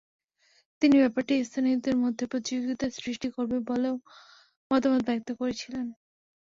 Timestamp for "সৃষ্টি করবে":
2.97-3.57